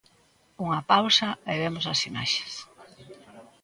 Unha 0.65 0.81
pausa 0.91 1.29
e 1.51 1.53
vemos 1.61 1.85
as 1.93 1.99
imaxes. 2.09 2.53